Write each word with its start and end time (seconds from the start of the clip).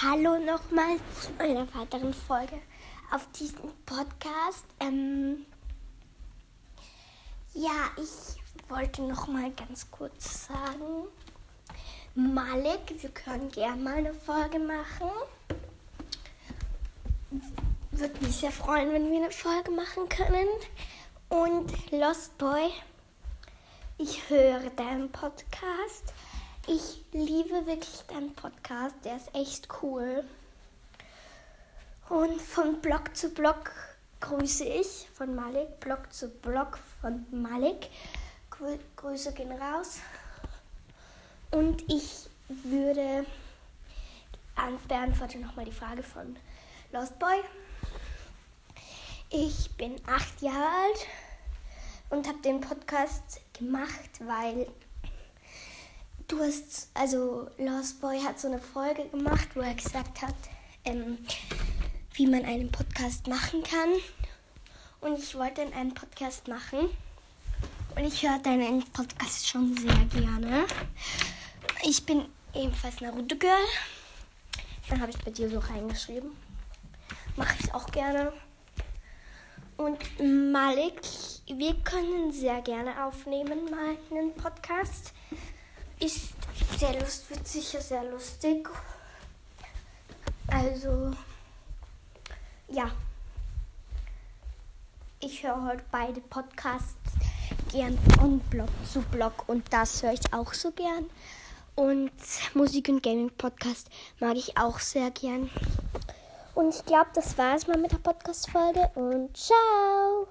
Hallo 0.00 0.38
nochmal 0.38 0.96
zu 1.20 1.42
einer 1.42 1.66
weiteren 1.74 2.14
Folge 2.14 2.60
auf 3.10 3.26
diesem 3.32 3.72
Podcast. 3.84 4.64
Ähm, 4.78 5.44
ja, 7.52 7.90
ich 7.96 8.40
wollte 8.68 9.02
nochmal 9.02 9.50
ganz 9.50 9.90
kurz 9.90 10.46
sagen, 10.46 11.08
Malik, 12.14 13.02
wir 13.02 13.10
können 13.10 13.50
gerne 13.50 13.82
mal 13.82 13.96
eine 13.96 14.14
Folge 14.14 14.60
machen. 14.60 15.10
Würde 17.90 18.24
mich 18.24 18.36
sehr 18.36 18.52
freuen, 18.52 18.92
wenn 18.92 19.10
wir 19.10 19.18
eine 19.18 19.32
Folge 19.32 19.72
machen 19.72 20.08
können. 20.08 20.48
Und 21.28 21.90
Lost 21.90 22.38
Boy, 22.38 22.70
ich 23.96 24.30
höre 24.30 24.70
deinen 24.70 25.10
Podcast. 25.10 26.14
Ich 26.68 26.97
liebe 27.18 27.66
wirklich 27.66 28.02
deinen 28.08 28.32
Podcast, 28.34 28.94
der 29.04 29.16
ist 29.16 29.34
echt 29.34 29.68
cool. 29.82 30.24
Und 32.08 32.40
von 32.40 32.80
Blog 32.80 33.14
zu 33.16 33.30
Blog 33.30 33.72
grüße 34.20 34.64
ich 34.64 35.08
von 35.14 35.34
Malik, 35.34 35.80
Blog 35.80 36.12
zu 36.12 36.28
Blog 36.28 36.78
von 37.00 37.26
Malik. 37.30 37.88
Grüße 38.96 39.32
gehen 39.34 39.52
raus. 39.52 39.98
Und 41.50 41.82
ich 41.92 42.28
würde 42.48 43.24
beantworte 44.88 45.38
nochmal 45.38 45.64
die 45.64 45.72
Frage 45.72 46.02
von 46.02 46.36
Lost 46.92 47.18
Boy. 47.18 47.40
Ich 49.30 49.70
bin 49.76 50.00
acht 50.06 50.40
Jahre 50.40 50.66
alt 50.66 51.06
und 52.10 52.26
habe 52.26 52.38
den 52.38 52.60
Podcast 52.60 53.40
gemacht, 53.52 54.10
weil 54.20 54.66
du 56.28 56.38
hast, 56.40 56.90
also 56.94 57.48
Lost 57.58 58.00
Boy 58.00 58.20
hat 58.20 58.38
so 58.38 58.48
eine 58.48 58.60
Folge 58.60 59.08
gemacht, 59.08 59.48
wo 59.54 59.60
er 59.60 59.74
gesagt 59.74 60.22
hat, 60.22 60.34
ähm, 60.84 61.18
wie 62.12 62.26
man 62.26 62.44
einen 62.44 62.70
Podcast 62.70 63.26
machen 63.26 63.62
kann. 63.62 63.90
Und 65.00 65.18
ich 65.18 65.34
wollte 65.34 65.62
einen 65.62 65.94
Podcast 65.94 66.46
machen. 66.48 66.90
Und 67.96 68.04
ich 68.04 68.22
höre 68.22 68.38
deinen 68.38 68.84
Podcast 68.92 69.48
schon 69.48 69.76
sehr 69.76 70.04
gerne. 70.20 70.66
Ich 71.82 72.04
bin 72.04 72.26
ebenfalls 72.54 73.00
Naruto 73.00 73.36
Girl. 73.36 73.64
Dann 74.88 75.00
habe 75.00 75.10
ich 75.10 75.18
bei 75.18 75.30
dir 75.30 75.48
so 75.48 75.58
reingeschrieben. 75.58 76.30
Mache 77.36 77.56
ich 77.60 77.72
auch 77.72 77.86
gerne. 77.90 78.32
Und 79.76 79.98
Malik, 80.52 81.00
wir 81.46 81.74
können 81.84 82.32
sehr 82.32 82.60
gerne 82.62 83.04
aufnehmen, 83.04 83.70
mal 83.70 83.96
einen 84.10 84.34
Podcast 84.34 85.12
ist 86.00 86.32
sehr 86.78 86.98
lustig, 87.00 87.38
sicher 87.44 87.80
sehr 87.80 88.04
lustig. 88.04 88.68
Also, 90.46 91.12
ja. 92.68 92.90
Ich 95.20 95.42
höre 95.42 95.64
heute 95.64 95.84
beide 95.90 96.20
Podcasts 96.20 96.94
gern 97.72 97.98
von 98.18 98.38
Blog 98.38 98.68
zu 98.90 99.00
Blog 99.02 99.48
und 99.48 99.72
das 99.72 100.02
höre 100.02 100.12
ich 100.12 100.32
auch 100.32 100.54
so 100.54 100.70
gern. 100.70 101.06
Und 101.74 102.12
Musik- 102.54 102.88
und 102.88 103.02
Gaming-Podcast 103.02 103.88
mag 104.20 104.36
ich 104.36 104.56
auch 104.56 104.78
sehr 104.78 105.10
gern. 105.10 105.50
Und 106.54 106.74
ich 106.74 106.84
glaube, 106.84 107.10
das 107.14 107.36
war 107.38 107.56
es 107.56 107.66
mal 107.66 107.78
mit 107.78 107.92
der 107.92 107.98
Podcast-Folge 107.98 108.90
und 108.94 109.36
ciao! 109.36 110.28